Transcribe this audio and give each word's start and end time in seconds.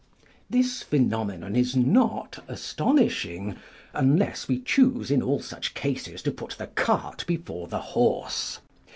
This 0.49 0.81
phenomenon 0.81 1.55
is 1.55 1.75
not 1.75 2.43
astonishing, 2.47 3.55
unless 3.93 4.47
we 4.47 4.57
choose 4.57 5.11
in 5.11 5.21
all 5.21 5.39
such 5.43 5.75
cases 5.75 6.23
to 6.23 6.31
put 6.31 6.53
the 6.57 6.65
cart 6.65 7.23
before 7.27 7.67
the 7.67 7.77
horse. 7.93 8.57